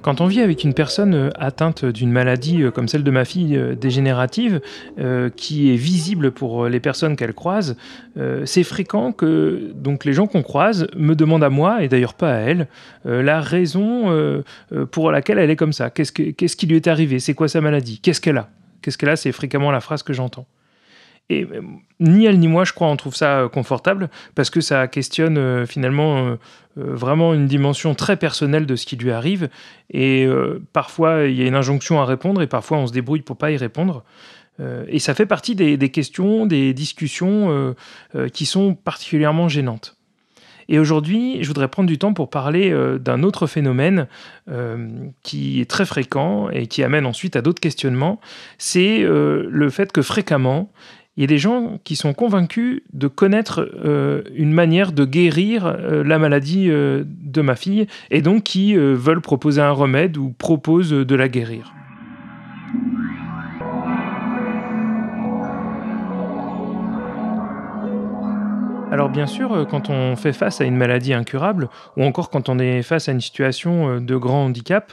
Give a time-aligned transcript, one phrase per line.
[0.00, 3.24] Quand on vit avec une personne euh, atteinte d'une maladie euh, comme celle de ma
[3.24, 4.60] fille euh, dégénérative,
[5.36, 7.76] qui est visible pour les personnes qu'elle croise,
[8.44, 12.34] c'est fréquent que donc les gens qu'on croise me demandent à moi, et d'ailleurs pas
[12.34, 12.68] à elle,
[13.04, 14.42] la raison
[14.90, 15.90] pour laquelle elle est comme ça.
[15.90, 17.20] Qu'est-ce, qu'est-ce qui lui est arrivé?
[17.20, 18.00] C'est quoi sa maladie?
[18.00, 18.48] Qu'est-ce qu'elle a?
[18.82, 19.16] Qu'est-ce qu'elle a?
[19.16, 20.46] C'est fréquemment la phrase que j'entends.
[21.30, 21.62] Et euh,
[22.00, 25.38] ni elle ni moi, je crois, on trouve ça euh, confortable parce que ça questionne
[25.38, 26.36] euh, finalement
[26.76, 29.48] vraiment une dimension très personnelle de ce qui lui arrive.
[29.90, 30.28] Et
[30.72, 33.50] parfois, il y a une injonction à répondre et parfois, on se débrouille pour pas
[33.50, 34.04] y répondre.
[34.86, 37.74] et ça fait partie des, des questions, des discussions
[38.32, 39.96] qui sont particulièrement gênantes.
[40.68, 44.06] Et aujourd'hui, je voudrais prendre du temps pour parler d'un autre phénomène
[45.24, 48.20] qui est très fréquent et qui amène ensuite à d'autres questionnements.
[48.58, 50.70] C'est le fait que fréquemment,
[51.18, 55.66] il y a des gens qui sont convaincus de connaître euh, une manière de guérir
[55.66, 60.30] euh, la maladie euh, de ma fille et donc qui veulent proposer un remède ou
[60.30, 61.74] proposent de la guérir.
[68.92, 72.60] Alors bien sûr, quand on fait face à une maladie incurable, ou encore quand on
[72.60, 74.92] est face à une situation de grand handicap,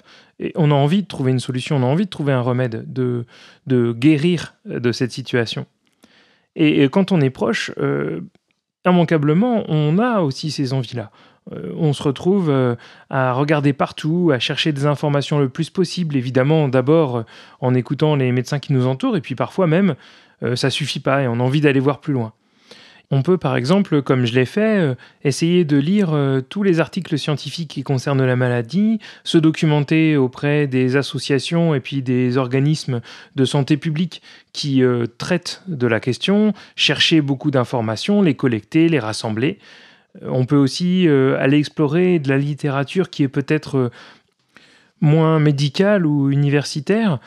[0.56, 3.94] on a envie de trouver une solution, on a envie de trouver un remède, de
[3.94, 5.68] guérir de cette situation.
[6.56, 8.22] Et, quand on est proche, euh,
[8.86, 11.12] immanquablement, on a aussi ces envies-là.
[11.52, 12.76] Euh, on se retrouve euh,
[13.10, 17.24] à regarder partout, à chercher des informations le plus possible, évidemment d'abord
[17.62, 19.96] en écoutant les médecins qui nous entourent, et puis parfois même,
[20.56, 22.34] ça suffit pas et on a envie d'aller voir plus loin.
[23.12, 26.80] On peut par exemple, comme je l'ai fait, euh, essayer de lire euh, tous les
[26.80, 33.02] articles scientifiques qui concernent la maladie, se documenter auprès des associations et puis des organismes
[33.36, 34.22] de santé publique
[34.54, 39.60] qui euh, traitent de la question, chercher beaucoup d'informations, les collecter, les rassembler.
[40.22, 43.92] On peut aussi aller explorer de la littérature qui est peut-être
[45.02, 47.20] moins médicale ou universitaire,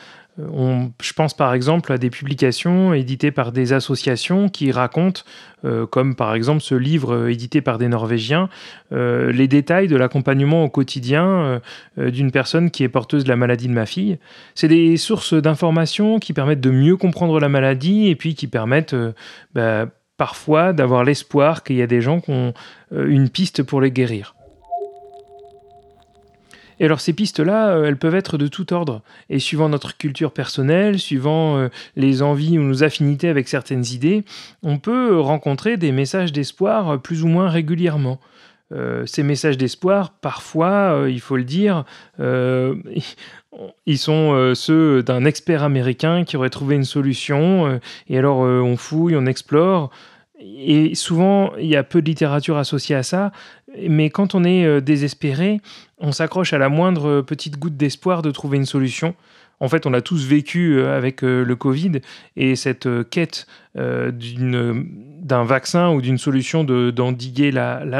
[1.01, 5.21] je pense par exemple à des publications éditées par des associations qui racontent,
[5.65, 8.49] euh, comme par exemple ce livre euh, édité par des Norvégiens,
[8.91, 11.61] euh, les détails de l'accompagnement au quotidien
[11.97, 14.17] d'une personne qui est porteuse de la maladie de ma fille.
[14.55, 18.95] C'est des sources d'informations qui permettent de mieux comprendre la maladie et puis qui permettent
[19.53, 22.53] bah, parfois d'avoir l'espoir qu'il y a des gens qui ont
[22.91, 24.35] une piste pour les guérir.
[26.79, 29.01] Et alors ces pistes-là, euh, elles peuvent être de tout ordre.
[29.29, 34.23] Et suivant notre culture personnelle, suivant euh, les envies ou nos affinités avec certaines idées,
[34.63, 38.19] on peut rencontrer des messages d'espoir euh, plus ou moins régulièrement.
[39.05, 41.85] ces messages d'espoir, parfois, il faut le dire,
[42.19, 49.15] ils sont ceux d'un expert américain qui aurait trouvé une solution, et alors on fouille,
[49.15, 49.89] on explore,
[50.39, 53.31] et souvent, il y a peu de littérature associée à ça,
[53.87, 55.59] mais quand on est euh, désespéré,
[55.97, 59.15] on s'accroche à la moindre petite goutte d'espoir de trouver une solution.
[59.59, 61.99] En fait, on a tous vécu euh, avec euh, le Covid
[62.37, 67.51] et cette quête d'un vaccin ou d'une solution d'endiguer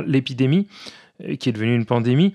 [0.05, 0.67] l'épidémie,
[1.39, 2.33] qui est devenue une pandémie.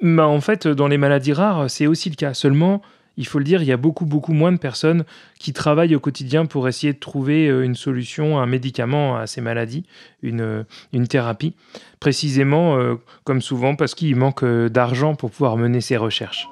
[0.00, 2.34] Mais en fait, dans les maladies rares, c'est aussi le cas.
[2.34, 2.82] Seulement,
[3.16, 5.04] il faut le dire, il y a beaucoup, beaucoup moins de personnes
[5.38, 9.40] qui travaillent au quotidien pour essayer de trouver euh, une solution, un médicament à ces
[9.40, 9.84] maladies,
[10.22, 10.62] une, euh,
[10.92, 11.54] une thérapie,
[12.00, 16.48] précisément, euh, comme souvent, parce qu'il manque d'argent pour pouvoir mener ces recherches.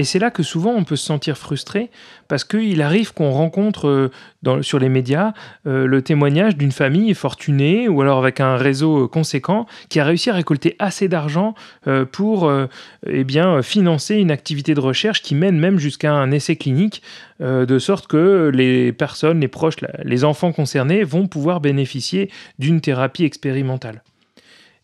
[0.00, 1.90] Et c'est là que souvent on peut se sentir frustré
[2.26, 4.10] parce qu'il arrive qu'on rencontre
[4.46, 5.34] euh, sur les médias
[5.66, 10.30] euh, le témoignage d'une famille fortunée ou alors avec un réseau conséquent qui a réussi
[10.30, 11.54] à récolter assez d'argent
[11.86, 12.50] euh, pour
[13.06, 13.26] eh
[13.62, 17.02] financer une activité de recherche qui mène même jusqu'à un essai clinique
[17.40, 23.24] de sorte que les personnes, les proches, les enfants concernés vont pouvoir bénéficier d'une thérapie
[23.24, 24.02] expérimentale.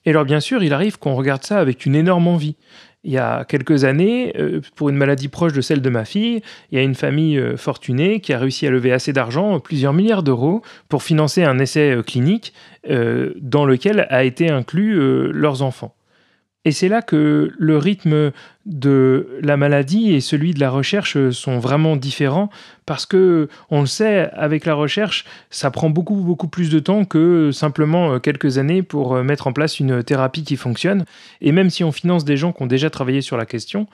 [0.04, 2.56] Et alors bien sûr, il arrive qu'on regarde ça avec une énorme envie
[3.06, 6.42] il y a quelques années, euh, pour une maladie proche de celle de ma fille,
[6.72, 9.92] il y a une famille euh, fortunée qui a réussi à lever assez d'argent, plusieurs
[9.92, 12.52] milliards d'euros, pour financer un essai euh, clinique
[12.88, 15.96] dans lequel a été inclus leurs enfants.
[16.66, 18.32] Et c'est là que le rythme
[18.66, 22.50] de la maladie et celui de la recherche sont vraiment différents
[22.86, 27.04] parce que on le sait avec la recherche, ça prend beaucoup beaucoup plus de temps
[27.04, 31.04] que simplement quelques années pour mettre en place une thérapie qui fonctionne
[31.40, 33.86] et même si on finance des gens qui ont déjà travaillé sur la question,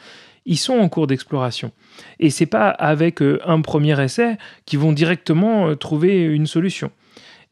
[0.47, 1.73] ils sont en cours d'exploration.
[2.21, 6.91] Et c'est pas avec un premier essai qu'ils vont directement trouver une solution.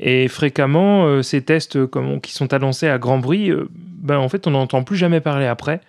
[0.03, 4.31] Et fréquemment, euh, ces tests euh, qui sont annoncés à grand bruit, euh, ben, en
[4.31, 5.83] fait, on n'entend plus jamais parler après.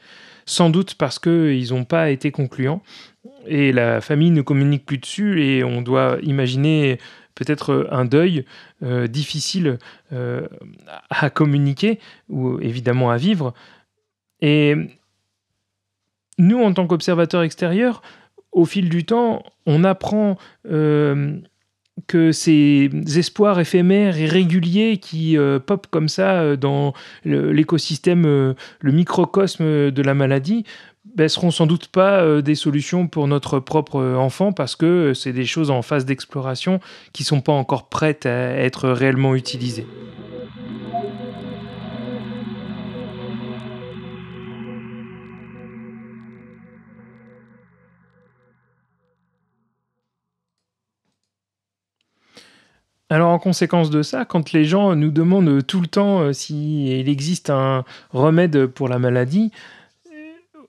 [0.46, 2.84] Sans doute parce qu'ils n'ont pas été concluants.
[3.48, 6.98] Et la famille ne communique plus dessus et on doit imaginer
[7.36, 8.46] peut-être un deuil
[9.08, 9.78] difficile
[10.12, 13.54] à communiquer ou évidemment à vivre.
[14.42, 14.76] Et
[16.40, 18.02] nous, en tant qu'observateurs extérieurs,
[18.52, 20.38] au fil du temps, on apprend
[22.08, 26.94] que ces espoirs éphémères et réguliers qui euh, popent comme ça euh, dans
[27.26, 30.64] l'écosystème, euh, le microcosme de la maladie,
[31.16, 35.46] ben, seront sans doute pas des solutions pour notre propre enfant parce que c'est des
[35.46, 36.80] choses en phase d'exploration
[37.12, 39.86] qui sont pas encore prêtes à être réellement utilisées.
[53.12, 57.10] Alors en conséquence de ça, quand les gens nous demandent tout le temps euh, s'il
[57.10, 59.52] existe un remède pour la maladie,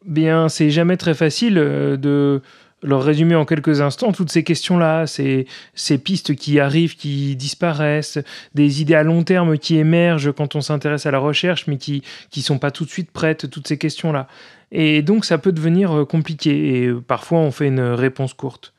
[0.04, 2.42] bien c'est jamais très facile euh, de
[2.82, 8.18] leur résumer en quelques instants toutes ces questions-là, ces, ces pistes qui arrivent, qui disparaissent,
[8.56, 12.02] des idées à long terme qui émergent quand on s'intéresse à la recherche, mais qui
[12.36, 14.26] ne sont pas tout de suite prêtes, toutes ces questions-là.
[14.72, 18.74] Et donc ça peut devenir euh, compliqué, et parfois on fait une réponse courte.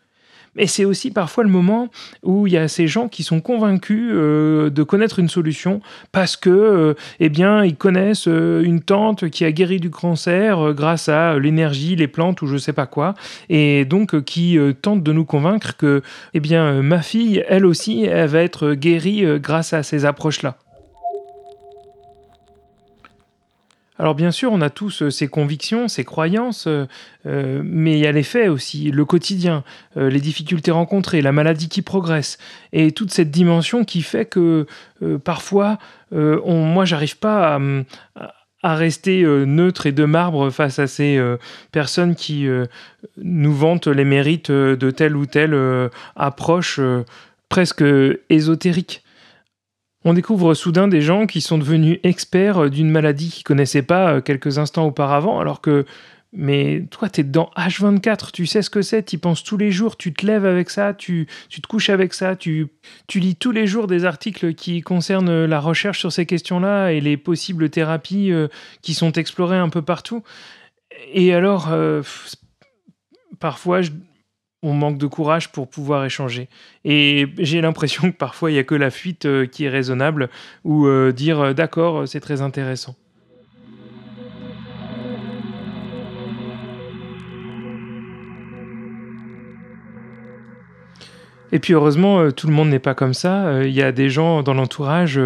[0.56, 1.90] Mais c'est aussi parfois le moment
[2.22, 6.36] où il y a ces gens qui sont convaincus euh, de connaître une solution parce
[6.36, 11.10] que, euh, eh bien, ils connaissent euh, une tante qui a guéri du cancer grâce
[11.10, 13.16] à l'énergie, les plantes ou je sais pas quoi,
[13.50, 16.02] et donc qui tentent de nous convaincre que,
[16.34, 20.58] eh bien, ma fille, elle aussi, elle va être guérie grâce à ces approches-là.
[24.00, 26.68] Alors bien sûr, on a tous ces convictions, ces croyances,
[27.26, 29.64] mais il y a les faits aussi, le quotidien,
[29.96, 32.40] les difficultés rencontrées, la maladie qui progresse,
[32.72, 34.66] et toute cette dimension qui fait que
[35.24, 35.78] parfois,
[36.12, 37.60] on, moi, j'arrive pas
[38.64, 41.22] à, rester neutre et de marbre face à ces
[41.72, 42.48] personnes qui
[43.18, 45.56] nous vantent les mérites de telle ou telle
[46.16, 46.80] approche
[47.48, 47.84] presque
[48.32, 49.03] ésotérique
[50.06, 54.22] on découvre soudain des gens qui sont devenus experts d'une maladie qu'ils connaissaient pas euh,
[54.22, 55.86] quelques instants auparavant, alors que
[56.36, 59.56] mais toi, tu es dans H24, tu sais ce que c'est, tu y penses tous
[59.56, 62.70] les jours, tu te lèves avec ça, tu, tu te couches avec ça, tu,
[63.06, 67.02] tu, lis tous les jours des articles qui concernent la recherche sur ces questions-là et
[67.02, 68.48] les possibles thérapies euh,
[68.82, 70.24] qui sont explorées un peu partout.
[71.14, 72.02] Et alors, euh,
[73.40, 73.92] parfois, je,
[74.64, 76.50] on manque de courage pour pouvoir échanger.
[76.86, 80.30] Et j'ai l'impression que parfois il n'y a que la fuite euh, qui est raisonnable
[80.64, 82.96] ou euh, dire euh, d'accord, c'est très intéressant.
[91.54, 93.64] Et puis heureusement, tout le monde n'est pas comme ça.
[93.64, 95.22] Il y a des gens dans l'entourage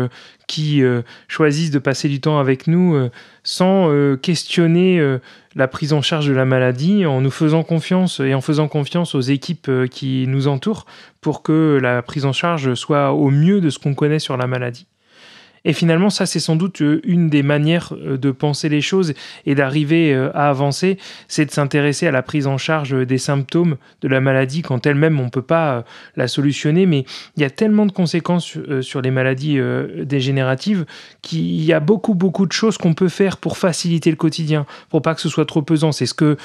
[0.46, 0.84] qui
[1.30, 3.10] choisissent de passer du temps avec nous
[3.44, 3.90] sans
[4.22, 5.20] questionner
[5.58, 9.16] la prise en charge de la maladie en nous faisant confiance et en faisant confiance
[9.16, 10.86] aux équipes euh, qui nous entourent
[11.20, 14.46] pour que la prise en charge soit au mieux de ce qu'on connaît sur la
[14.46, 14.86] maladie.
[15.68, 19.14] Et finalement, ça, c'est sans doute euh, une des manières euh, de penser les choses
[19.46, 20.98] et d'arriver euh, à avancer,
[21.28, 25.20] c'est de s'intéresser à la prise en charge des symptômes de la maladie quand elle-même,
[25.20, 25.84] on ne peut pas
[26.16, 27.04] la solutionner, mais
[27.36, 29.60] il y a tellement de conséquences sur les maladies
[30.04, 30.86] dégénératives
[31.22, 35.02] qu'il y a beaucoup, beaucoup de choses qu'on peut faire pour faciliter le quotidien, pour
[35.02, 35.92] pas que ce soit trop pesant.
[35.92, 36.38] C'est ce que,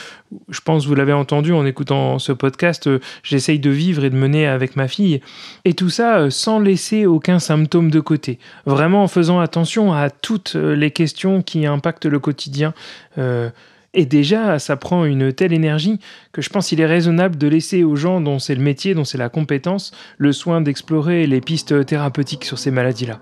[0.49, 2.91] je pense, vous l'avez entendu en écoutant ce podcast,
[3.23, 5.21] j'essaye de vivre et de mener avec ma fille.
[5.65, 8.39] Et tout ça sans laisser aucun symptôme de côté.
[8.67, 12.75] Vraiment, faisant attention à toutes euh, les questions qui impactent le quotidien.
[13.19, 13.51] Euh,
[13.95, 16.01] et déjà, ça prend une telle énergie
[16.33, 19.05] que je pense qu'il est raisonnable de laisser aux gens dont c'est le métier, dont
[19.05, 23.21] c'est la compétence, le soin d'explorer les pistes thérapeutiques sur ces maladies-là.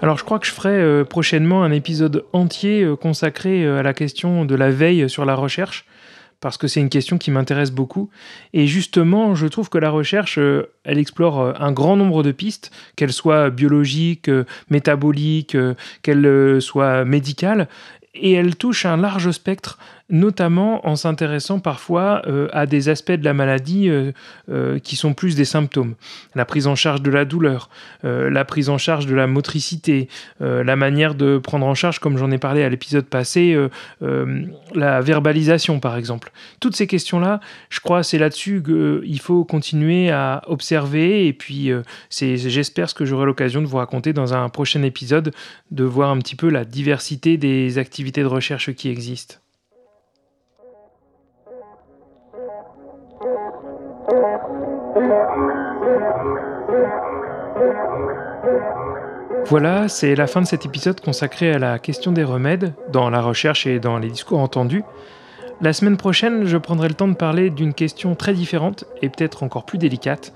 [0.00, 4.46] Alors je crois que je ferai euh, prochainement un épisode entier consacré à la question
[4.46, 5.84] de la veille sur la recherche
[6.40, 8.10] parce que c'est une question qui m'intéresse beaucoup.
[8.52, 12.32] Et justement, je trouve que la recherche, euh, elle explore euh, un grand nombre de
[12.32, 15.56] pistes, qu'elles soient biologiques, euh, métaboliques,
[16.02, 17.68] qu'elles soient médicales,
[18.14, 19.78] et elle touche un large spectre.
[20.10, 24.12] Notamment en s'intéressant parfois euh, à des aspects de la maladie euh,
[24.50, 25.94] euh, qui sont plus des symptômes.
[26.34, 27.68] La prise en charge de la douleur,
[28.02, 30.08] la prise en charge de la motricité,
[30.40, 33.56] la manière de prendre en charge, comme j'en ai parlé à l'épisode passé,
[34.00, 36.30] la verbalisation par exemple.
[36.60, 41.70] Toutes ces questions-là, je crois, c'est là-dessus qu'il faut continuer à observer et puis
[42.08, 45.32] c'est, j'espère ce que j'aurai l'occasion de vous raconter dans un prochain épisode,
[45.70, 49.36] de voir un petit peu la diversité des activités de recherche qui existent.
[59.46, 63.22] Voilà, c'est la fin de cet épisode consacré à la question des remèdes, dans la
[63.22, 64.82] recherche et dans les discours entendus.
[65.60, 69.42] La semaine prochaine, je prendrai le temps de parler d'une question très différente et peut-être
[69.42, 70.34] encore plus délicate,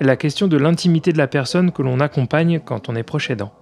[0.00, 3.52] la question de l'intimité de la personne que l'on accompagne quand on est proche aidant.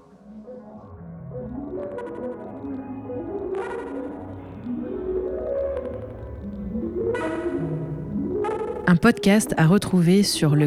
[8.88, 10.66] Un podcast à retrouver sur le